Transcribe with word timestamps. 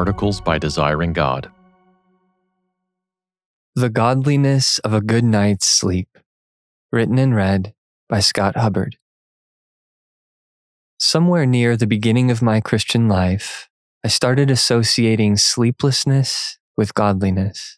Articles 0.00 0.40
by 0.40 0.56
Desiring 0.56 1.12
God. 1.12 1.50
The 3.74 3.90
Godliness 3.90 4.78
of 4.78 4.94
a 4.94 5.02
Good 5.02 5.24
Night's 5.24 5.66
Sleep. 5.66 6.08
Written 6.90 7.18
and 7.18 7.36
read 7.36 7.74
by 8.08 8.20
Scott 8.20 8.56
Hubbard. 8.56 8.96
Somewhere 10.98 11.44
near 11.44 11.76
the 11.76 11.86
beginning 11.86 12.30
of 12.30 12.40
my 12.40 12.62
Christian 12.62 13.08
life, 13.08 13.68
I 14.02 14.08
started 14.08 14.50
associating 14.50 15.36
sleeplessness 15.36 16.56
with 16.78 16.94
godliness, 16.94 17.76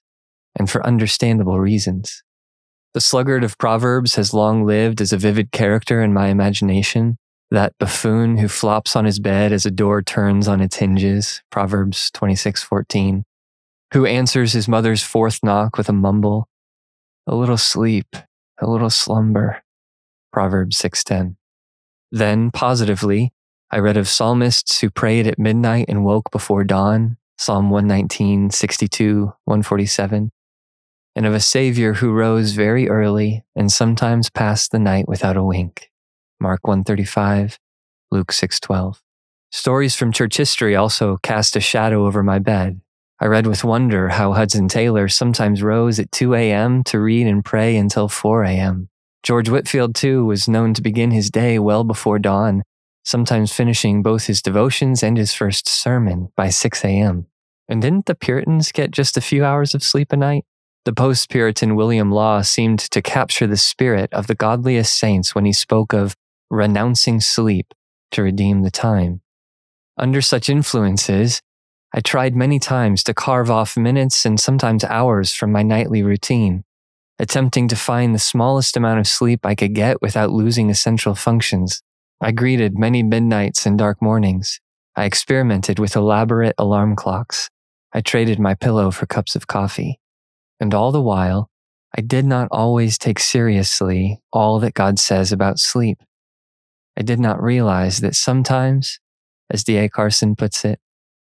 and 0.56 0.70
for 0.70 0.86
understandable 0.86 1.58
reasons. 1.58 2.22
The 2.94 3.00
sluggard 3.00 3.42
of 3.42 3.58
Proverbs 3.58 4.14
has 4.14 4.32
long 4.32 4.64
lived 4.64 5.00
as 5.00 5.12
a 5.12 5.18
vivid 5.18 5.50
character 5.50 6.00
in 6.00 6.12
my 6.12 6.28
imagination, 6.28 7.18
that 7.52 7.76
buffoon 7.78 8.38
who 8.38 8.48
flops 8.48 8.96
on 8.96 9.04
his 9.04 9.18
bed 9.18 9.52
as 9.52 9.66
a 9.66 9.70
door 9.70 10.00
turns 10.00 10.48
on 10.48 10.62
its 10.62 10.76
hinges, 10.76 11.42
Proverbs 11.50 12.10
26:14, 12.12 13.24
who 13.92 14.06
answers 14.06 14.54
his 14.54 14.66
mother's 14.66 15.02
fourth 15.02 15.40
knock 15.42 15.76
with 15.76 15.88
a 15.90 15.92
mumble, 15.92 16.48
a 17.26 17.34
little 17.34 17.58
sleep, 17.58 18.16
a 18.58 18.66
little 18.66 18.88
slumber, 18.88 19.62
Proverbs 20.32 20.78
6:10. 20.78 21.36
Then, 22.10 22.50
positively, 22.50 23.32
I 23.70 23.78
read 23.80 23.98
of 23.98 24.08
psalmists 24.08 24.80
who 24.80 24.88
prayed 24.88 25.26
at 25.26 25.38
midnight 25.38 25.86
and 25.88 26.04
woke 26.04 26.30
before 26.30 26.64
dawn, 26.64 27.18
Psalm 27.36 27.68
119, 27.68 28.48
62, 28.50 29.34
147, 29.44 30.32
and 31.14 31.26
of 31.26 31.34
a 31.34 31.40
Savior 31.40 31.94
who 31.94 32.12
rose 32.12 32.52
very 32.52 32.88
early 32.88 33.44
and 33.54 33.70
sometimes 33.70 34.30
passed 34.30 34.72
the 34.72 34.78
night 34.78 35.06
without 35.06 35.36
a 35.36 35.44
wink, 35.44 35.90
Mark 36.42 36.66
135, 36.66 37.56
Luke 38.10 38.32
6:12. 38.32 39.00
Stories 39.52 39.94
from 39.94 40.10
church 40.10 40.36
history 40.36 40.74
also 40.74 41.18
cast 41.22 41.54
a 41.54 41.60
shadow 41.60 42.04
over 42.04 42.24
my 42.24 42.40
bed. 42.40 42.80
I 43.20 43.26
read 43.26 43.46
with 43.46 43.62
wonder 43.62 44.08
how 44.08 44.32
Hudson 44.32 44.66
Taylor 44.66 45.06
sometimes 45.06 45.62
rose 45.62 46.00
at 46.00 46.10
2 46.10 46.34
a.m. 46.34 46.82
to 46.84 46.98
read 46.98 47.28
and 47.28 47.44
pray 47.44 47.76
until 47.76 48.08
4 48.08 48.42
a.m. 48.42 48.88
George 49.22 49.48
Whitefield, 49.48 49.94
too, 49.94 50.24
was 50.24 50.48
known 50.48 50.74
to 50.74 50.82
begin 50.82 51.12
his 51.12 51.30
day 51.30 51.60
well 51.60 51.84
before 51.84 52.18
dawn, 52.18 52.64
sometimes 53.04 53.52
finishing 53.52 54.02
both 54.02 54.26
his 54.26 54.42
devotions 54.42 55.04
and 55.04 55.16
his 55.16 55.32
first 55.32 55.68
sermon 55.68 56.30
by 56.36 56.48
6 56.48 56.84
a.m. 56.84 57.28
And 57.68 57.80
didn't 57.80 58.06
the 58.06 58.16
Puritans 58.16 58.72
get 58.72 58.90
just 58.90 59.16
a 59.16 59.20
few 59.20 59.44
hours 59.44 59.76
of 59.76 59.84
sleep 59.84 60.10
a 60.10 60.16
night? 60.16 60.44
The 60.84 60.92
post 60.92 61.30
Puritan 61.30 61.76
William 61.76 62.10
Law 62.10 62.42
seemed 62.42 62.80
to 62.80 63.00
capture 63.00 63.46
the 63.46 63.56
spirit 63.56 64.12
of 64.12 64.26
the 64.26 64.34
godliest 64.34 64.98
saints 64.98 65.32
when 65.32 65.44
he 65.44 65.52
spoke 65.52 65.92
of 65.92 66.16
renouncing 66.52 67.18
sleep 67.18 67.72
to 68.10 68.22
redeem 68.22 68.62
the 68.62 68.70
time. 68.70 69.22
Under 69.96 70.20
such 70.20 70.50
influences, 70.50 71.40
I 71.94 72.00
tried 72.00 72.36
many 72.36 72.58
times 72.58 73.02
to 73.04 73.14
carve 73.14 73.50
off 73.50 73.76
minutes 73.76 74.26
and 74.26 74.38
sometimes 74.38 74.84
hours 74.84 75.32
from 75.32 75.50
my 75.50 75.62
nightly 75.62 76.02
routine, 76.02 76.64
attempting 77.18 77.68
to 77.68 77.76
find 77.76 78.14
the 78.14 78.18
smallest 78.18 78.76
amount 78.76 79.00
of 79.00 79.06
sleep 79.06 79.44
I 79.44 79.54
could 79.54 79.74
get 79.74 80.02
without 80.02 80.30
losing 80.30 80.68
essential 80.68 81.14
functions. 81.14 81.82
I 82.20 82.32
greeted 82.32 82.78
many 82.78 83.02
midnights 83.02 83.64
and 83.64 83.78
dark 83.78 84.02
mornings. 84.02 84.60
I 84.94 85.06
experimented 85.06 85.78
with 85.78 85.96
elaborate 85.96 86.54
alarm 86.58 86.96
clocks. 86.96 87.48
I 87.94 88.02
traded 88.02 88.38
my 88.38 88.54
pillow 88.54 88.90
for 88.90 89.06
cups 89.06 89.34
of 89.34 89.46
coffee. 89.46 89.98
And 90.60 90.74
all 90.74 90.92
the 90.92 91.00
while, 91.00 91.48
I 91.96 92.02
did 92.02 92.26
not 92.26 92.48
always 92.50 92.98
take 92.98 93.18
seriously 93.18 94.20
all 94.32 94.60
that 94.60 94.74
God 94.74 94.98
says 94.98 95.32
about 95.32 95.58
sleep. 95.58 95.98
I 96.96 97.02
did 97.02 97.18
not 97.18 97.42
realize 97.42 97.98
that 97.98 98.14
sometimes, 98.14 98.98
as 99.50 99.64
D.A. 99.64 99.88
Carson 99.88 100.36
puts 100.36 100.64
it, 100.64 100.78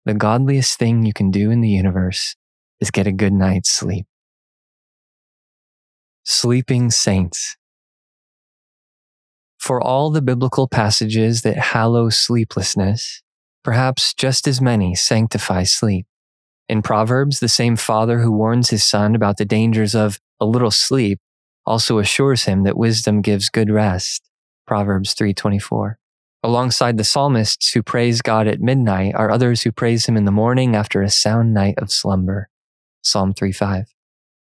the 0.05 0.15
godliest 0.15 0.79
thing 0.79 1.05
you 1.05 1.13
can 1.13 1.31
do 1.31 1.51
in 1.51 1.61
the 1.61 1.69
universe 1.69 2.37
is 2.81 2.91
get 2.91 3.07
a 3.07 3.13
good 3.13 3.33
night's 3.33 3.71
sleep. 3.71 4.07
Sleeping 6.25 6.91
Saints. 6.91 7.57
For 9.59 9.81
all 9.81 10.11
the 10.11 10.21
biblical 10.21 10.69
passages 10.69 11.41
that 11.43 11.57
hallow 11.57 12.11
sleeplessness, 12.11 13.23
perhaps 13.63 14.13
just 14.13 14.47
as 14.47 14.61
many 14.61 14.95
sanctify 14.95 15.63
sleep. 15.63 16.07
In 16.69 16.83
Proverbs, 16.83 17.41
the 17.41 17.49
same 17.49 17.77
father 17.77 18.21
who 18.21 18.31
warns 18.31 18.71
his 18.71 18.85
son 18.85 19.15
about 19.15 19.39
the 19.39 19.45
dangers 19.45 19.95
of 19.95 20.19
a 20.41 20.45
little 20.45 20.71
sleep 20.71 21.19
also 21.67 21.99
assures 21.99 22.45
him 22.45 22.65
that 22.65 22.77
wisdom 22.77 23.23
gives 23.23 23.49
good 23.49 23.71
rest. 23.71 24.23
Proverbs 24.67 25.15
3:24. 25.15 25.99
Alongside 26.43 26.99
the 26.99 27.05
psalmists 27.05 27.73
who 27.73 27.83
praise 27.83 28.21
God 28.21 28.47
at 28.47 28.61
midnight 28.61 29.15
are 29.15 29.31
others 29.31 29.63
who 29.63 29.73
praise 29.73 30.07
him 30.07 30.17
in 30.17 30.25
the 30.25 30.31
morning 30.31 30.77
after 30.77 31.03
a 31.03 31.09
sound 31.09 31.55
night 31.55 31.75
of 31.79 31.91
slumber. 31.91 32.51
Psalm 33.03 33.33
3:5. 33.33 33.95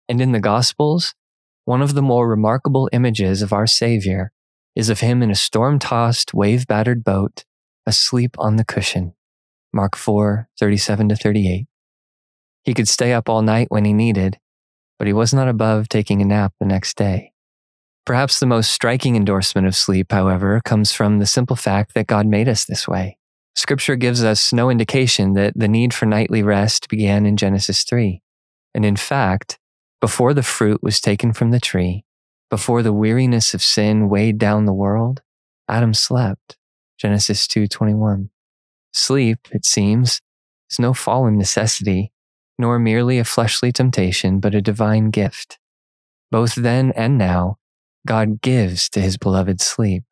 And 0.08 0.20
in 0.20 0.32
the 0.32 0.40
Gospels, 0.40 1.14
one 1.64 1.82
of 1.82 1.94
the 1.94 2.02
more 2.02 2.28
remarkable 2.28 2.88
images 2.92 3.42
of 3.42 3.52
our 3.52 3.66
Savior 3.66 4.32
is 4.74 4.88
of 4.88 5.00
him 5.00 5.22
in 5.22 5.30
a 5.30 5.34
storm-tossed, 5.34 6.32
wave-battered 6.32 7.02
boat, 7.02 7.44
asleep 7.84 8.36
on 8.38 8.56
the 8.56 8.64
cushion. 8.64 9.14
Mark 9.72 9.96
4:37 9.96 11.08
to 11.08 11.16
38. 11.16 11.66
He 12.64 12.74
could 12.74 12.88
stay 12.88 13.12
up 13.12 13.28
all 13.28 13.42
night 13.42 13.66
when 13.70 13.84
he 13.84 13.92
needed, 13.92 14.38
but 14.98 15.06
he 15.06 15.12
was 15.12 15.34
not 15.34 15.48
above 15.48 15.88
taking 15.88 16.22
a 16.22 16.24
nap 16.24 16.54
the 16.60 16.66
next 16.66 16.96
day. 16.96 17.32
Perhaps 18.08 18.40
the 18.40 18.46
most 18.46 18.72
striking 18.72 19.16
endorsement 19.16 19.66
of 19.66 19.76
sleep, 19.76 20.12
however, 20.12 20.62
comes 20.64 20.92
from 20.92 21.18
the 21.18 21.26
simple 21.26 21.56
fact 21.56 21.92
that 21.92 22.06
God 22.06 22.26
made 22.26 22.48
us 22.48 22.64
this 22.64 22.88
way. 22.88 23.18
Scripture 23.54 23.96
gives 23.96 24.24
us 24.24 24.50
no 24.50 24.70
indication 24.70 25.34
that 25.34 25.52
the 25.54 25.68
need 25.68 25.92
for 25.92 26.06
nightly 26.06 26.42
rest 26.42 26.88
began 26.88 27.26
in 27.26 27.36
Genesis 27.36 27.84
3. 27.84 28.22
And 28.74 28.86
in 28.86 28.96
fact, 28.96 29.58
before 30.00 30.32
the 30.32 30.42
fruit 30.42 30.82
was 30.82 31.02
taken 31.02 31.34
from 31.34 31.50
the 31.50 31.60
tree, 31.60 32.06
before 32.48 32.82
the 32.82 32.94
weariness 32.94 33.52
of 33.52 33.60
sin 33.62 34.08
weighed 34.08 34.38
down 34.38 34.64
the 34.64 34.72
world, 34.72 35.20
Adam 35.68 35.92
slept. 35.92 36.56
Genesis 36.96 37.46
2:21. 37.46 38.30
Sleep, 38.90 39.48
it 39.50 39.66
seems, 39.66 40.22
is 40.70 40.78
no 40.78 40.94
fallen 40.94 41.36
necessity, 41.36 42.10
nor 42.58 42.78
merely 42.78 43.18
a 43.18 43.24
fleshly 43.24 43.70
temptation, 43.70 44.40
but 44.40 44.54
a 44.54 44.62
divine 44.62 45.10
gift. 45.10 45.58
Both 46.30 46.54
then 46.54 46.90
and 46.96 47.18
now, 47.18 47.57
God 48.08 48.40
gives 48.40 48.88
to 48.88 49.02
his 49.02 49.18
beloved 49.18 49.60
sleep. 49.60 50.02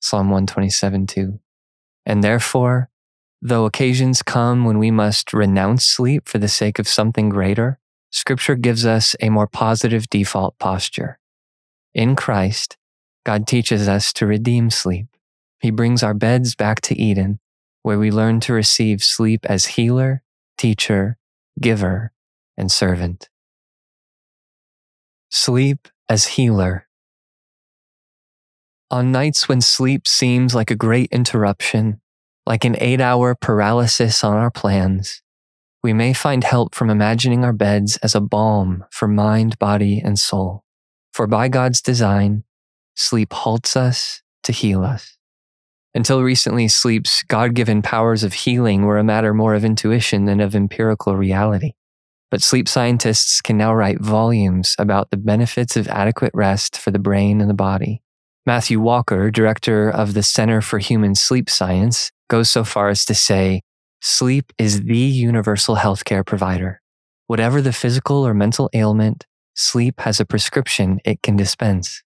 Psalm 0.00 0.26
127 0.26 1.06
2. 1.06 1.38
And 2.04 2.24
therefore, 2.24 2.90
though 3.40 3.64
occasions 3.64 4.22
come 4.22 4.64
when 4.64 4.80
we 4.80 4.90
must 4.90 5.32
renounce 5.32 5.86
sleep 5.86 6.28
for 6.28 6.38
the 6.38 6.48
sake 6.48 6.80
of 6.80 6.88
something 6.88 7.28
greater, 7.28 7.78
Scripture 8.10 8.56
gives 8.56 8.84
us 8.84 9.14
a 9.20 9.28
more 9.28 9.46
positive 9.46 10.10
default 10.10 10.58
posture. 10.58 11.20
In 11.94 12.16
Christ, 12.16 12.76
God 13.24 13.46
teaches 13.46 13.86
us 13.86 14.12
to 14.14 14.26
redeem 14.26 14.68
sleep. 14.68 15.06
He 15.60 15.70
brings 15.70 16.02
our 16.02 16.12
beds 16.12 16.56
back 16.56 16.80
to 16.80 17.00
Eden, 17.00 17.38
where 17.84 18.00
we 18.00 18.10
learn 18.10 18.40
to 18.40 18.52
receive 18.52 19.00
sleep 19.00 19.46
as 19.48 19.66
healer, 19.66 20.24
teacher, 20.58 21.18
giver, 21.60 22.10
and 22.56 22.72
servant. 22.72 23.28
Sleep 25.30 25.86
as 26.08 26.26
healer. 26.26 26.83
On 28.94 29.10
nights 29.10 29.48
when 29.48 29.60
sleep 29.60 30.06
seems 30.06 30.54
like 30.54 30.70
a 30.70 30.76
great 30.76 31.08
interruption, 31.10 32.00
like 32.46 32.64
an 32.64 32.76
eight 32.78 33.00
hour 33.00 33.34
paralysis 33.34 34.22
on 34.22 34.36
our 34.36 34.52
plans, 34.52 35.20
we 35.82 35.92
may 35.92 36.12
find 36.12 36.44
help 36.44 36.76
from 36.76 36.90
imagining 36.90 37.44
our 37.44 37.52
beds 37.52 37.96
as 38.04 38.14
a 38.14 38.20
balm 38.20 38.84
for 38.92 39.08
mind, 39.08 39.58
body, 39.58 39.98
and 39.98 40.16
soul. 40.16 40.62
For 41.12 41.26
by 41.26 41.48
God's 41.48 41.82
design, 41.82 42.44
sleep 42.94 43.32
halts 43.32 43.76
us 43.76 44.22
to 44.44 44.52
heal 44.52 44.84
us. 44.84 45.18
Until 45.92 46.22
recently, 46.22 46.68
sleep's 46.68 47.24
God 47.24 47.54
given 47.54 47.82
powers 47.82 48.22
of 48.22 48.32
healing 48.32 48.82
were 48.82 48.98
a 48.98 49.02
matter 49.02 49.34
more 49.34 49.54
of 49.54 49.64
intuition 49.64 50.26
than 50.26 50.38
of 50.38 50.54
empirical 50.54 51.16
reality. 51.16 51.72
But 52.30 52.42
sleep 52.42 52.68
scientists 52.68 53.40
can 53.40 53.56
now 53.56 53.74
write 53.74 54.00
volumes 54.00 54.76
about 54.78 55.10
the 55.10 55.16
benefits 55.16 55.76
of 55.76 55.88
adequate 55.88 56.30
rest 56.32 56.78
for 56.78 56.92
the 56.92 57.00
brain 57.00 57.40
and 57.40 57.50
the 57.50 57.54
body. 57.54 58.03
Matthew 58.46 58.78
Walker, 58.78 59.30
director 59.30 59.88
of 59.88 60.12
the 60.12 60.22
Center 60.22 60.60
for 60.60 60.78
Human 60.78 61.14
Sleep 61.14 61.48
Science, 61.48 62.10
goes 62.28 62.50
so 62.50 62.62
far 62.62 62.90
as 62.90 63.06
to 63.06 63.14
say 63.14 63.62
sleep 64.02 64.52
is 64.58 64.82
the 64.82 64.98
universal 64.98 65.76
healthcare 65.76 66.26
provider. 66.26 66.82
Whatever 67.26 67.62
the 67.62 67.72
physical 67.72 68.26
or 68.26 68.34
mental 68.34 68.68
ailment, 68.74 69.24
sleep 69.54 69.98
has 70.00 70.20
a 70.20 70.26
prescription 70.26 71.00
it 71.06 71.22
can 71.22 71.36
dispense. 71.36 72.02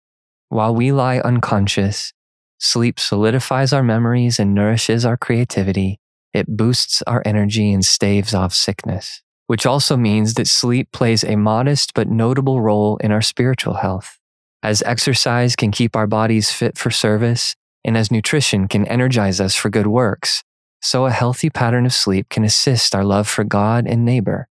While 0.48 0.76
we 0.76 0.92
lie 0.92 1.18
unconscious, 1.18 2.12
sleep 2.58 3.00
solidifies 3.00 3.72
our 3.72 3.82
memories 3.82 4.38
and 4.38 4.54
nourishes 4.54 5.04
our 5.04 5.16
creativity. 5.16 5.98
It 6.32 6.56
boosts 6.56 7.02
our 7.02 7.20
energy 7.26 7.72
and 7.72 7.84
staves 7.84 8.32
off 8.32 8.54
sickness, 8.54 9.22
which 9.48 9.66
also 9.66 9.96
means 9.96 10.34
that 10.34 10.46
sleep 10.46 10.92
plays 10.92 11.24
a 11.24 11.34
modest 11.34 11.94
but 11.94 12.06
notable 12.06 12.60
role 12.60 12.96
in 12.98 13.10
our 13.10 13.22
spiritual 13.22 13.74
health. 13.74 14.20
As 14.62 14.82
exercise 14.82 15.54
can 15.54 15.70
keep 15.70 15.94
our 15.94 16.06
bodies 16.06 16.50
fit 16.50 16.76
for 16.76 16.90
service, 16.90 17.54
and 17.84 17.96
as 17.96 18.10
nutrition 18.10 18.66
can 18.66 18.86
energize 18.88 19.40
us 19.40 19.54
for 19.54 19.70
good 19.70 19.86
works, 19.86 20.42
so 20.82 21.06
a 21.06 21.12
healthy 21.12 21.48
pattern 21.48 21.86
of 21.86 21.92
sleep 21.92 22.28
can 22.28 22.44
assist 22.44 22.94
our 22.94 23.04
love 23.04 23.28
for 23.28 23.44
God 23.44 23.86
and 23.86 24.04
neighbor, 24.04 24.48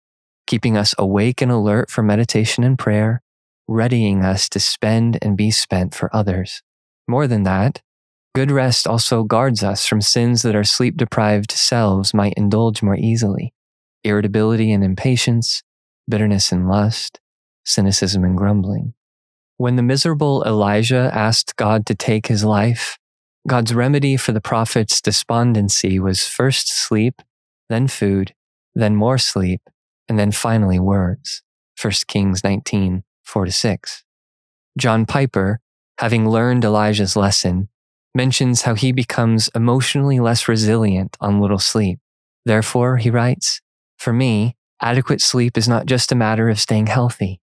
keeping 0.47 0.77
us 0.77 0.95
awake 0.97 1.43
and 1.43 1.51
alert 1.51 1.91
for 1.91 2.03
meditation 2.03 2.63
and 2.63 2.79
prayer, 2.79 3.21
readying 3.67 4.25
us 4.25 4.49
to 4.51 4.61
spend 4.61 5.19
and 5.23 5.37
be 5.37 5.51
spent 5.51 5.95
for 5.95 6.15
others. 6.15 6.63
More 7.09 7.27
than 7.27 7.43
that, 7.43 7.83
good 8.35 8.51
rest 8.51 8.87
also 8.87 9.25
guards 9.25 9.65
us 9.65 9.87
from 9.87 10.01
sins 10.01 10.43
that 10.43 10.55
our 10.55 10.65
sleep 10.65 10.97
deprived 10.97 11.51
selves 11.51 12.15
might 12.15 12.35
indulge 12.37 12.83
more 12.83 12.97
easily 12.97 13.53
irritability 14.05 14.71
and 14.71 14.85
impatience, 14.85 15.65
bitterness 16.09 16.53
and 16.53 16.69
lust, 16.69 17.19
cynicism 17.65 18.23
and 18.23 18.39
grumbling. 18.39 18.95
When 19.59 19.77
the 19.77 19.83
miserable 19.83 20.45
Elijah 20.47 21.11
asked 21.15 21.57
God 21.57 21.87
to 21.87 21.95
take 21.95 22.27
his 22.27 22.45
life, 22.45 22.99
God's 23.49 23.73
remedy 23.73 24.19
for 24.19 24.33
the 24.33 24.41
prophet's 24.41 25.01
despondency 25.01 25.99
was 25.99 26.27
first 26.27 26.69
sleep, 26.69 27.23
then 27.71 27.89
food, 27.89 28.35
then 28.75 28.95
more 28.95 29.17
sleep, 29.17 29.63
and 30.09 30.19
then 30.19 30.31
finally 30.31 30.79
words. 30.79 31.43
1 31.81 31.93
Kings 32.07 32.45
19, 32.45 33.03
4 33.25 33.47
6. 33.49 34.05
John 34.77 35.07
Piper, 35.07 35.61
having 35.99 36.29
learned 36.29 36.65
Elijah's 36.65 37.17
lesson, 37.17 37.71
mentions 38.15 38.63
how 38.63 38.75
he 38.75 38.93
becomes 38.93 39.49
emotionally 39.55 40.21
less 40.21 40.49
resilient 40.49 41.17
on 41.19 41.41
little 41.41 41.59
sleep. 41.59 41.99
Therefore, 42.45 42.99
he 42.99 43.09
writes, 43.09 43.63
For 43.97 44.13
me, 44.13 44.55
adequate 44.83 45.23
sleep 45.23 45.57
is 45.57 45.67
not 45.67 45.87
just 45.87 46.13
a 46.13 46.17
matter 46.17 46.51
of 46.51 46.61
staying 46.61 46.89
healthy. 46.89 47.41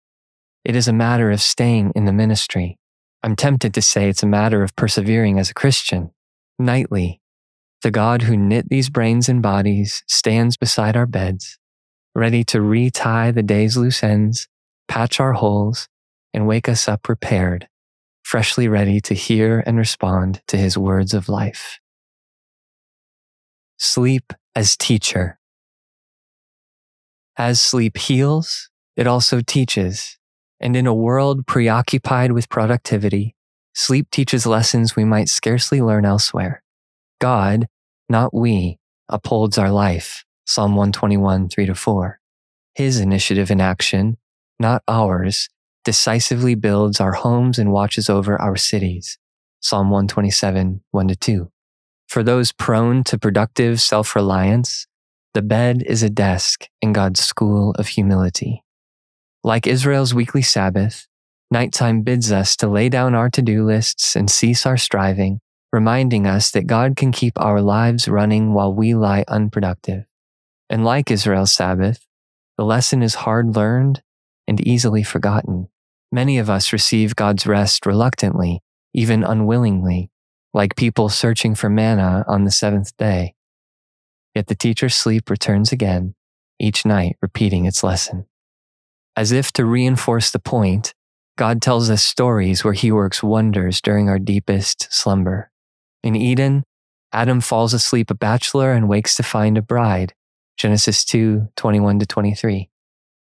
It 0.65 0.77
is 0.77 0.89
a 0.89 0.93
matter 0.93 1.31
of 1.31 1.41
staying 1.41 1.93
in 1.95 2.05
the 2.05 2.13
ministry. 2.13 2.79
I'm 3.23 3.37
tempted 3.37 3.75
to 3.75 3.83
say 3.83 4.09
it's 4.09 4.23
a 4.23 4.27
matter 4.27 4.63
of 4.63 4.77
persevering 4.77 5.39
as 5.39 5.51
a 5.51 5.55
Christian. 5.55 6.11
Nightly, 6.59 7.21
the 7.83 7.91
God 7.91 8.23
who 8.23 8.37
knit 8.37 8.69
these 8.69 8.91
brains 8.91 9.29
and 9.29 9.43
bodies 9.43 10.05
stands 10.07 10.57
beside 10.57 10.97
our 10.97 11.07
beds, 11.07 11.59
ready 12.15 12.45
to 12.45 12.61
retie 12.61 13.33
the 13.33 13.43
day's 13.43 13.77
loose 13.77 14.03
ends, 14.03 14.49
patch 14.89 15.19
our 15.19 15.33
holes, 15.33 15.89
and 16.33 16.47
wake 16.47 16.69
us 16.69 16.89
up 16.89 17.03
prepared 17.03 17.69
freshly 18.23 18.69
ready 18.69 19.01
to 19.01 19.15
hear 19.15 19.63
and 19.67 19.77
respond 19.77 20.41
to 20.47 20.57
his 20.57 20.79
words 20.79 21.13
of 21.13 21.29
life. 21.29 21.81
Sleep 23.79 24.33
as 24.55 24.77
teacher. 24.77 25.39
As 27.37 27.61
sleep 27.61 27.97
heals, 27.97 28.71
it 28.97 29.07
also 29.07 29.41
teaches. 29.41 30.19
And 30.63 30.77
in 30.77 30.87
a 30.87 30.95
world 30.95 31.47
preoccupied 31.47 32.31
with 32.33 32.49
productivity, 32.49 33.35
sleep 33.75 34.09
teaches 34.11 34.47
lessons 34.47 34.95
we 34.95 35.05
might 35.05 35.29
scarcely 35.29 35.83
learn 35.83 36.05
elsewhere. 36.05 36.63
God, 37.21 37.67
not 38.09 38.33
we, 38.33 38.79
upholds 39.09 39.59
our 39.59 39.73
life. 39.73 40.25
Psalm 40.47 40.77
121, 40.77 41.49
3 41.49 41.67
to 41.67 41.75
4. 41.75 42.21
His 42.75 43.01
initiative 43.01 43.51
in 43.51 43.61
action, 43.61 44.19
not 44.61 44.83
ours, 44.87 45.49
decisively 45.85 46.55
builds 46.55 47.01
our 47.01 47.13
homes 47.13 47.59
and 47.59 47.73
watches 47.73 48.09
over 48.09 48.41
our 48.41 48.57
cities. 48.57 49.19
Psalm 49.61 49.91
127, 49.91 50.83
1 50.93 51.09
to 51.09 51.17
2. 51.17 51.51
For 52.09 52.23
those 52.23 52.53
prone 52.53 53.03
to 53.05 53.19
productive 53.19 53.81
self 53.81 54.15
reliance, 54.15 54.87
the 55.35 55.43
bed 55.43 55.83
is 55.87 56.03
a 56.03 56.11
desk 56.11 56.69
in 56.81 56.93
God's 56.93 57.21
school 57.21 57.73
of 57.73 57.89
humility. 57.89 58.62
Like 59.45 59.67
Israel's 59.67 60.15
weekly 60.15 60.43
Sabbath, 60.43 61.09
nighttime 61.51 62.03
bids 62.03 62.31
us 62.31 62.55
to 62.59 62.69
lay 62.69 62.89
down 62.89 63.17
our 63.17 63.29
to 63.31 63.43
do 63.43 63.65
lists 63.65 64.15
and 64.15 64.31
cease 64.31 64.65
our 64.67 64.77
striving, 64.77 65.41
reminding 65.73 66.29
us 66.29 66.53
that 66.53 66.69
God 66.69 66.95
can 66.95 67.11
keep 67.11 67.33
our 67.41 67.61
lives 67.61 68.07
running 68.07 68.55
while 68.55 68.73
we 68.73 68.95
lie 68.95 69.25
unproductive. 69.27 70.05
And 70.71 70.85
like 70.85 71.11
Israel's 71.11 71.51
Sabbath, 71.51 72.07
the 72.57 72.65
lesson 72.65 73.03
is 73.03 73.17
hard 73.17 73.57
learned 73.57 74.03
and 74.47 74.65
easily 74.65 75.03
forgotten. 75.03 75.69
Many 76.13 76.39
of 76.39 76.49
us 76.49 76.73
receive 76.73 77.17
God's 77.17 77.45
rest 77.45 77.85
reluctantly, 77.85 78.63
even 78.95 79.25
unwillingly, 79.25 80.13
like 80.55 80.77
people 80.77 81.09
searching 81.09 81.57
for 81.57 81.69
manna 81.69 82.25
on 82.29 82.45
the 82.45 82.53
seventh 82.53 82.97
day. 82.97 83.35
Yet 84.37 84.47
the 84.47 84.55
teacher's 84.55 84.95
sleep 84.95 85.29
returns 85.29 85.73
again, 85.73 86.15
each 86.61 86.87
night 86.87 87.17
repeating 87.21 87.65
its 87.65 87.83
lesson. 87.83 88.27
As 89.17 89.33
if 89.33 89.53
to 89.53 89.65
reinforce 89.65 90.31
the 90.31 90.39
point, 90.39 90.95
God 91.37 91.61
tells 91.61 91.91
us 91.91 92.03
stories 92.03 92.65
where 92.65 92.73
he 92.73 92.91
works 92.93 93.23
wonders 93.23 93.81
during 93.81 94.09
our 94.09 94.19
deepest 94.19 94.89
slumber. 94.91 95.51
In 96.03 96.17
Eden, 96.17 96.65
Adam 97.13 97.41
falls 97.41 97.75
asleep 97.75 98.11
a 98.11 98.15
bachelor 98.15 98.73
and 98.73 98.89
wakes 98.89 99.15
to 99.17 99.23
find 99.23 99.59
a 99.59 99.63
bride. 99.63 100.15
Genesis 100.57 101.05
2, 101.05 101.49
21 101.57 101.99
to 101.99 102.07
23. 102.07 102.71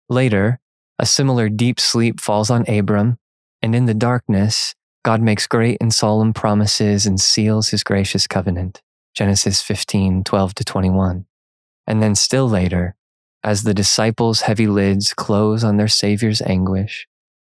Later, 0.09 0.61
a 0.99 1.07
similar 1.07 1.49
deep 1.49 1.81
sleep 1.81 2.21
falls 2.21 2.51
on 2.51 2.69
Abram, 2.69 3.19
and 3.63 3.75
in 3.75 3.87
the 3.87 3.95
darkness, 3.95 4.75
God 5.03 5.23
makes 5.23 5.47
great 5.47 5.79
and 5.81 5.95
solemn 5.95 6.35
promises 6.35 7.07
and 7.07 7.19
seals 7.19 7.71
his 7.71 7.83
gracious 7.83 8.27
covenant. 8.27 8.83
Genesis 9.15 9.63
15, 9.63 10.25
12 10.25 10.55
to 10.55 10.65
21. 10.65 11.25
And 11.87 12.03
then 12.03 12.15
still 12.15 12.49
later, 12.49 12.97
as 13.43 13.63
the 13.63 13.75
disciples' 13.75 14.43
heavy 14.43 14.67
lids 14.67 15.15
close 15.15 15.65
on 15.65 15.77
their 15.77 15.89
Savior's 15.89 16.43
anguish, 16.43 17.07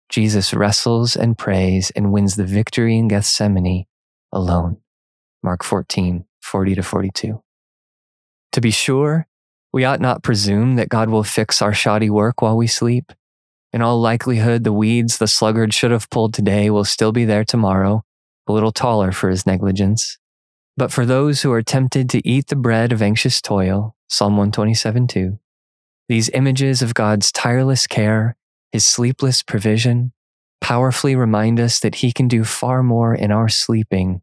Jesus 0.08 0.54
wrestles 0.54 1.16
and 1.16 1.36
prays 1.36 1.90
and 1.96 2.12
wins 2.12 2.36
the 2.36 2.44
victory 2.44 2.96
in 2.96 3.08
Gethsemane 3.08 3.86
alone. 4.32 4.78
Mark 5.42 5.64
14, 5.64 6.24
40 6.40 6.74
to 6.74 6.82
42. 6.82 7.42
To 8.52 8.60
be 8.60 8.70
sure, 8.70 9.26
we 9.72 9.84
ought 9.84 10.00
not 10.00 10.22
presume 10.22 10.76
that 10.76 10.88
God 10.88 11.10
will 11.10 11.24
fix 11.24 11.60
our 11.60 11.74
shoddy 11.74 12.08
work 12.08 12.40
while 12.40 12.56
we 12.56 12.66
sleep. 12.66 13.12
In 13.72 13.82
all 13.82 14.00
likelihood, 14.00 14.64
the 14.64 14.72
weeds 14.72 15.18
the 15.18 15.26
sluggard 15.26 15.74
should 15.74 15.90
have 15.90 16.08
pulled 16.08 16.32
today 16.32 16.70
will 16.70 16.84
still 16.84 17.12
be 17.12 17.24
there 17.24 17.44
tomorrow, 17.44 18.02
a 18.46 18.52
little 18.52 18.72
taller 18.72 19.12
for 19.12 19.28
his 19.28 19.46
negligence. 19.46 20.18
But 20.76 20.92
for 20.92 21.04
those 21.04 21.42
who 21.42 21.52
are 21.52 21.62
tempted 21.62 22.08
to 22.10 22.26
eat 22.26 22.46
the 22.46 22.56
bread 22.56 22.92
of 22.92 23.02
anxious 23.02 23.40
toil, 23.40 23.96
Psalm 24.08 24.36
127 24.36 25.06
2, 25.08 25.38
these 26.08 26.30
images 26.30 26.82
of 26.82 26.94
God's 26.94 27.32
tireless 27.32 27.86
care, 27.86 28.36
his 28.72 28.86
sleepless 28.86 29.42
provision, 29.42 30.12
powerfully 30.60 31.16
remind 31.16 31.60
us 31.60 31.80
that 31.80 31.96
he 31.96 32.12
can 32.12 32.28
do 32.28 32.44
far 32.44 32.82
more 32.82 33.14
in 33.14 33.30
our 33.30 33.48
sleeping 33.48 34.22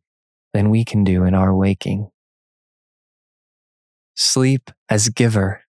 than 0.54 0.70
we 0.70 0.86
can 0.86 1.04
do 1.04 1.24
in 1.24 1.34
our 1.34 1.56
waking. 1.56 2.10
Sleep 4.16 4.70
as 4.90 5.10
giver. 5.10 5.64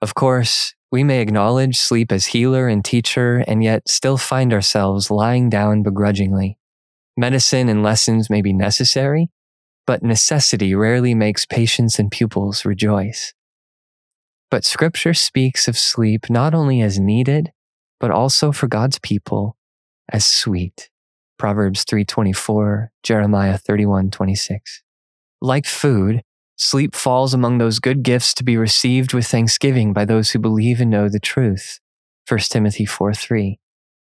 Of 0.00 0.14
course, 0.14 0.74
we 0.90 1.04
may 1.04 1.20
acknowledge 1.20 1.76
sleep 1.76 2.10
as 2.10 2.26
healer 2.26 2.66
and 2.66 2.84
teacher 2.84 3.44
and 3.46 3.62
yet 3.62 3.88
still 3.88 4.16
find 4.16 4.52
ourselves 4.52 5.10
lying 5.10 5.50
down 5.50 5.82
begrudgingly. 5.82 6.58
Medicine 7.16 7.68
and 7.68 7.82
lessons 7.82 8.30
may 8.30 8.40
be 8.40 8.52
necessary, 8.52 9.28
but 9.86 10.02
necessity 10.02 10.74
rarely 10.74 11.14
makes 11.14 11.44
patients 11.44 11.98
and 11.98 12.10
pupils 12.10 12.64
rejoice. 12.64 13.34
But 14.50 14.64
scripture 14.64 15.14
speaks 15.14 15.68
of 15.68 15.78
sleep 15.78 16.28
not 16.28 16.54
only 16.54 16.80
as 16.80 16.98
needed, 16.98 17.52
but 17.98 18.10
also 18.10 18.52
for 18.52 18.66
God's 18.66 18.98
people 18.98 19.56
as 20.10 20.24
sweet. 20.24 20.90
Proverbs 21.38 21.84
3:24, 21.84 22.90
Jeremiah 23.02 23.58
31:26. 23.58 24.82
Like 25.40 25.66
food, 25.66 26.22
Sleep 26.62 26.94
falls 26.94 27.32
among 27.32 27.56
those 27.56 27.78
good 27.78 28.02
gifts 28.02 28.34
to 28.34 28.44
be 28.44 28.58
received 28.58 29.14
with 29.14 29.26
thanksgiving 29.26 29.94
by 29.94 30.04
those 30.04 30.30
who 30.30 30.38
believe 30.38 30.78
and 30.78 30.90
know 30.90 31.08
the 31.08 31.18
truth. 31.18 31.80
1 32.28 32.38
Timothy 32.50 32.84
4 32.84 33.14
3. 33.14 33.58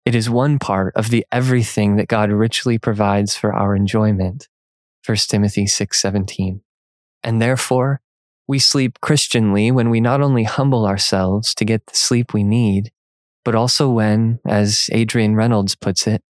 It 0.03 0.13
is 0.13 0.29
one 0.29 0.59
part 0.59 0.93
of 0.97 1.09
the 1.09 1.25
everything 1.31 1.95
that 1.95 2.09
God 2.09 2.31
richly 2.31 2.77
provides 2.77 3.37
for 3.37 3.53
our 3.53 3.77
enjoyment. 3.77 4.49
1 5.05 5.29
Timothy 5.29 5.65
6:17. 5.65 6.59
And 7.23 7.41
therefore, 7.41 8.01
we 8.47 8.59
sleep 8.59 8.99
Christianly 9.01 9.71
when 9.71 9.89
we 9.89 10.01
not 10.01 10.21
only 10.21 10.43
humble 10.43 10.85
ourselves 10.85 11.53
to 11.55 11.65
get 11.65 11.87
the 11.87 11.95
sleep 11.95 12.33
we 12.33 12.43
need, 12.43 12.91
but 13.45 13.55
also 13.55 13.89
when, 13.89 14.39
as 14.45 14.89
Adrian 14.91 15.35
Reynolds 15.35 15.75
puts 15.75 16.07
it, 16.07 16.21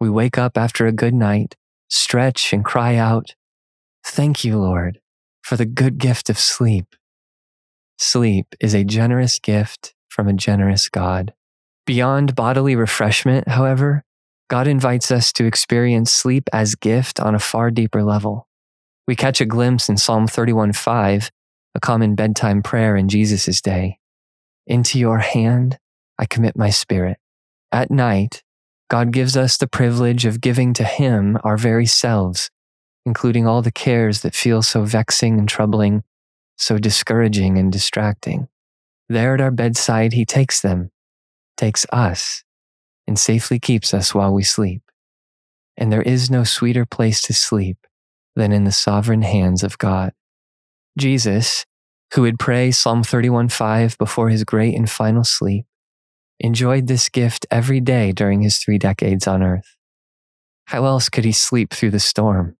we 0.00 0.10
wake 0.10 0.38
up 0.38 0.58
after 0.58 0.86
a 0.86 0.92
good 0.92 1.14
night, 1.14 1.56
stretch 1.88 2.52
and 2.52 2.64
cry 2.64 2.96
out, 2.96 3.34
Thank 4.04 4.44
you, 4.44 4.58
Lord 4.58 4.98
for 5.42 5.56
the 5.56 5.66
good 5.66 5.98
gift 5.98 6.30
of 6.30 6.38
sleep. 6.38 6.86
Sleep 7.98 8.46
is 8.60 8.74
a 8.74 8.84
generous 8.84 9.38
gift 9.38 9.94
from 10.08 10.28
a 10.28 10.32
generous 10.32 10.88
God. 10.88 11.34
Beyond 11.84 12.34
bodily 12.34 12.76
refreshment, 12.76 13.48
however, 13.48 14.04
God 14.48 14.66
invites 14.66 15.10
us 15.10 15.32
to 15.34 15.46
experience 15.46 16.12
sleep 16.12 16.48
as 16.52 16.74
gift 16.74 17.18
on 17.20 17.34
a 17.34 17.40
far 17.40 17.70
deeper 17.70 18.02
level. 18.02 18.48
We 19.06 19.16
catch 19.16 19.40
a 19.40 19.46
glimpse 19.46 19.88
in 19.88 19.96
Psalm 19.96 20.26
31:5, 20.26 21.30
a 21.74 21.80
common 21.80 22.14
bedtime 22.14 22.62
prayer 22.62 22.96
in 22.96 23.08
Jesus' 23.08 23.60
day. 23.60 23.98
Into 24.66 24.98
your 24.98 25.18
hand 25.18 25.78
I 26.18 26.26
commit 26.26 26.56
my 26.56 26.70
spirit. 26.70 27.18
At 27.70 27.90
night, 27.90 28.42
God 28.88 29.12
gives 29.12 29.36
us 29.36 29.56
the 29.56 29.66
privilege 29.66 30.24
of 30.24 30.40
giving 30.40 30.74
to 30.74 30.84
Him 30.84 31.38
our 31.42 31.56
very 31.56 31.86
selves 31.86 32.50
including 33.04 33.46
all 33.46 33.62
the 33.62 33.72
cares 33.72 34.20
that 34.20 34.34
feel 34.34 34.62
so 34.62 34.84
vexing 34.84 35.38
and 35.38 35.48
troubling, 35.48 36.04
so 36.56 36.78
discouraging 36.78 37.58
and 37.58 37.72
distracting. 37.72 38.48
There 39.08 39.34
at 39.34 39.40
our 39.40 39.50
bedside, 39.50 40.12
He 40.12 40.24
takes 40.24 40.60
them, 40.60 40.90
takes 41.56 41.84
us, 41.92 42.44
and 43.06 43.18
safely 43.18 43.58
keeps 43.58 43.92
us 43.92 44.14
while 44.14 44.32
we 44.32 44.42
sleep. 44.42 44.82
And 45.76 45.90
there 45.90 46.02
is 46.02 46.30
no 46.30 46.44
sweeter 46.44 46.86
place 46.86 47.20
to 47.22 47.34
sleep 47.34 47.78
than 48.36 48.52
in 48.52 48.64
the 48.64 48.72
sovereign 48.72 49.22
hands 49.22 49.62
of 49.62 49.78
God. 49.78 50.12
Jesus, 50.98 51.64
who 52.14 52.22
would 52.22 52.38
pray 52.38 52.70
Psalm 52.70 53.02
31:5 53.02 53.96
before 53.96 54.28
his 54.28 54.44
great 54.44 54.74
and 54.74 54.90
final 54.90 55.24
sleep, 55.24 55.64
enjoyed 56.38 56.86
this 56.86 57.08
gift 57.08 57.46
every 57.50 57.80
day 57.80 58.12
during 58.12 58.42
his 58.42 58.58
three 58.58 58.78
decades 58.78 59.26
on 59.26 59.42
earth. 59.42 59.76
How 60.66 60.84
else 60.84 61.08
could 61.08 61.24
he 61.24 61.32
sleep 61.32 61.72
through 61.72 61.90
the 61.90 62.00
storm? 62.00 62.56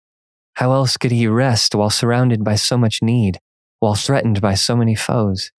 How 0.55 0.71
else 0.73 0.97
could 0.97 1.11
he 1.11 1.27
rest 1.27 1.75
while 1.75 1.89
surrounded 1.89 2.43
by 2.43 2.55
so 2.55 2.77
much 2.77 3.01
need, 3.01 3.39
while 3.79 3.95
threatened 3.95 4.41
by 4.41 4.55
so 4.55 4.75
many 4.75 4.95
foes? 4.95 5.51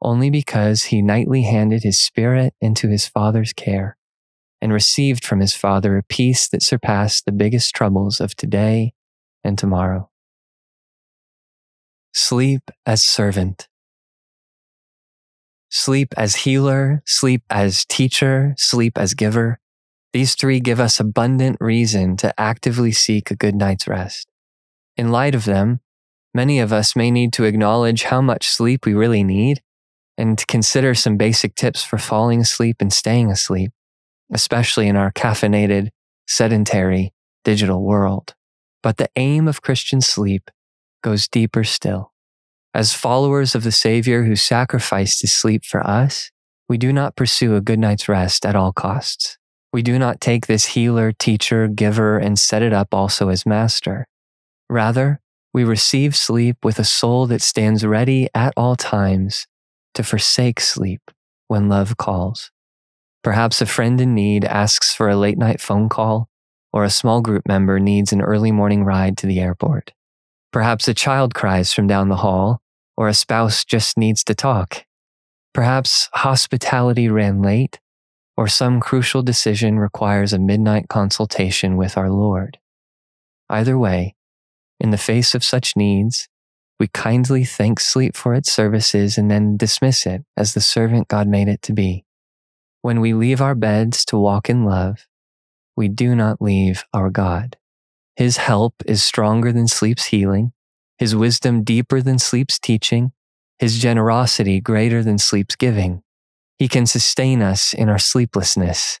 Only 0.00 0.30
because 0.30 0.84
he 0.84 1.02
nightly 1.02 1.42
handed 1.42 1.82
his 1.82 2.00
spirit 2.00 2.54
into 2.60 2.88
his 2.88 3.06
Father's 3.06 3.52
care 3.52 3.96
and 4.60 4.72
received 4.72 5.24
from 5.24 5.40
his 5.40 5.54
Father 5.54 5.96
a 5.96 6.02
peace 6.02 6.48
that 6.48 6.62
surpassed 6.62 7.24
the 7.24 7.32
biggest 7.32 7.74
troubles 7.74 8.20
of 8.20 8.34
today 8.34 8.92
and 9.44 9.58
tomorrow. 9.58 10.10
Sleep 12.12 12.70
as 12.86 13.02
servant. 13.02 13.68
Sleep 15.70 16.14
as 16.16 16.36
healer, 16.36 17.02
sleep 17.04 17.42
as 17.50 17.84
teacher, 17.84 18.54
sleep 18.56 18.96
as 18.96 19.14
giver. 19.14 19.60
These 20.12 20.34
three 20.34 20.60
give 20.60 20.80
us 20.80 20.98
abundant 20.98 21.58
reason 21.60 22.16
to 22.18 22.38
actively 22.40 22.92
seek 22.92 23.30
a 23.30 23.36
good 23.36 23.54
night's 23.54 23.86
rest. 23.86 24.28
In 24.96 25.12
light 25.12 25.34
of 25.34 25.44
them, 25.44 25.80
many 26.32 26.58
of 26.58 26.72
us 26.72 26.96
may 26.96 27.10
need 27.10 27.32
to 27.34 27.44
acknowledge 27.44 28.04
how 28.04 28.22
much 28.22 28.48
sleep 28.48 28.86
we 28.86 28.94
really 28.94 29.22
need 29.22 29.60
and 30.16 30.38
to 30.38 30.46
consider 30.46 30.94
some 30.94 31.18
basic 31.18 31.54
tips 31.54 31.84
for 31.84 31.98
falling 31.98 32.40
asleep 32.40 32.76
and 32.80 32.92
staying 32.92 33.30
asleep, 33.30 33.70
especially 34.32 34.88
in 34.88 34.96
our 34.96 35.12
caffeinated, 35.12 35.90
sedentary, 36.26 37.12
digital 37.44 37.84
world. 37.84 38.34
But 38.82 38.96
the 38.96 39.10
aim 39.16 39.46
of 39.46 39.62
Christian 39.62 40.00
sleep 40.00 40.50
goes 41.02 41.28
deeper 41.28 41.64
still. 41.64 42.12
As 42.74 42.94
followers 42.94 43.54
of 43.54 43.64
the 43.64 43.72
Savior 43.72 44.24
who 44.24 44.36
sacrificed 44.36 45.22
his 45.22 45.32
sleep 45.32 45.64
for 45.64 45.84
us, 45.86 46.30
we 46.68 46.78
do 46.78 46.92
not 46.92 47.16
pursue 47.16 47.56
a 47.56 47.60
good 47.60 47.78
night's 47.78 48.08
rest 48.08 48.44
at 48.44 48.54
all 48.54 48.72
costs. 48.72 49.38
We 49.72 49.82
do 49.82 49.98
not 49.98 50.20
take 50.20 50.46
this 50.46 50.66
healer, 50.66 51.12
teacher, 51.12 51.68
giver, 51.68 52.18
and 52.18 52.38
set 52.38 52.62
it 52.62 52.72
up 52.72 52.92
also 52.92 53.28
as 53.28 53.46
master. 53.46 54.06
Rather, 54.68 55.20
we 55.52 55.64
receive 55.64 56.14
sleep 56.14 56.56
with 56.62 56.78
a 56.78 56.84
soul 56.84 57.26
that 57.26 57.42
stands 57.42 57.84
ready 57.84 58.28
at 58.34 58.52
all 58.56 58.76
times 58.76 59.46
to 59.94 60.02
forsake 60.02 60.60
sleep 60.60 61.10
when 61.48 61.68
love 61.68 61.96
calls. 61.96 62.50
Perhaps 63.24 63.60
a 63.60 63.66
friend 63.66 64.00
in 64.00 64.14
need 64.14 64.44
asks 64.44 64.94
for 64.94 65.08
a 65.08 65.16
late 65.16 65.38
night 65.38 65.60
phone 65.60 65.88
call, 65.88 66.28
or 66.72 66.84
a 66.84 66.90
small 66.90 67.20
group 67.20 67.48
member 67.48 67.80
needs 67.80 68.12
an 68.12 68.20
early 68.20 68.52
morning 68.52 68.84
ride 68.84 69.16
to 69.18 69.26
the 69.26 69.40
airport. 69.40 69.92
Perhaps 70.52 70.88
a 70.88 70.94
child 70.94 71.34
cries 71.34 71.72
from 71.72 71.86
down 71.86 72.08
the 72.08 72.16
hall, 72.16 72.60
or 72.96 73.08
a 73.08 73.14
spouse 73.14 73.64
just 73.64 73.98
needs 73.98 74.24
to 74.24 74.34
talk. 74.34 74.84
Perhaps 75.52 76.08
hospitality 76.14 77.08
ran 77.08 77.42
late, 77.42 77.78
or 78.36 78.48
some 78.48 78.80
crucial 78.80 79.22
decision 79.22 79.78
requires 79.78 80.32
a 80.32 80.38
midnight 80.38 80.88
consultation 80.88 81.76
with 81.76 81.98
our 81.98 82.10
Lord. 82.10 82.58
Either 83.50 83.78
way, 83.78 84.14
in 84.80 84.90
the 84.90 84.96
face 84.96 85.34
of 85.34 85.44
such 85.44 85.76
needs, 85.76 86.28
we 86.80 86.88
kindly 86.88 87.44
thank 87.44 87.80
sleep 87.80 88.16
for 88.16 88.34
its 88.34 88.50
services 88.50 89.18
and 89.18 89.30
then 89.30 89.56
dismiss 89.56 90.06
it 90.06 90.22
as 90.36 90.54
the 90.54 90.60
servant 90.60 91.08
God 91.08 91.28
made 91.28 91.48
it 91.48 91.60
to 91.62 91.72
be. 91.72 92.04
When 92.80 93.00
we 93.00 93.12
leave 93.12 93.42
our 93.42 93.56
beds 93.56 94.04
to 94.06 94.16
walk 94.16 94.48
in 94.48 94.64
love, 94.64 95.06
we 95.76 95.88
do 95.88 96.14
not 96.14 96.40
leave 96.40 96.84
our 96.94 97.10
God. 97.10 97.57
His 98.18 98.38
help 98.38 98.74
is 98.84 99.00
stronger 99.00 99.52
than 99.52 99.68
sleep's 99.68 100.06
healing, 100.06 100.52
his 100.96 101.14
wisdom 101.14 101.62
deeper 101.62 102.02
than 102.02 102.18
sleep's 102.18 102.58
teaching, 102.58 103.12
his 103.60 103.78
generosity 103.78 104.60
greater 104.60 105.04
than 105.04 105.18
sleep's 105.18 105.54
giving. 105.54 106.02
He 106.58 106.66
can 106.66 106.84
sustain 106.84 107.42
us 107.42 107.72
in 107.72 107.88
our 107.88 108.00
sleeplessness, 108.00 108.98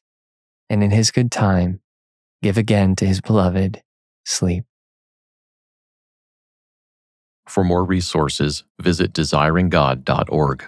and 0.70 0.84
in 0.84 0.92
His 0.92 1.10
good 1.10 1.32
time, 1.32 1.80
give 2.42 2.56
again 2.56 2.94
to 2.94 3.06
His 3.06 3.20
beloved 3.20 3.82
sleep. 4.24 4.62
For 7.48 7.64
more 7.64 7.84
resources, 7.84 8.62
visit 8.80 9.12
desiringgod.org. 9.12 10.64